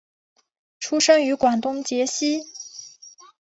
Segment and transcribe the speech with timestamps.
[0.79, 2.41] 出生于广东揭西。